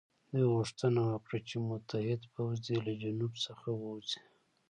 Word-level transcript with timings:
دوی 0.31 0.45
غوښتنه 0.55 1.01
وکړه 1.09 1.37
چې 1.47 1.55
متحد 1.69 2.21
پوځ 2.33 2.55
دې 2.67 2.77
له 2.85 2.93
جنوب 3.01 3.33
څخه 3.45 3.67
ووځي. 3.79 4.21